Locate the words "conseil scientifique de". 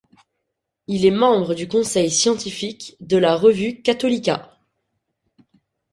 1.67-3.17